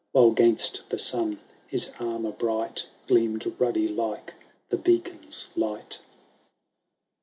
[0.13, 4.33] While 'gainst the sun his armour bright Gleam "d ruddy like
[4.69, 5.99] the beacon's light.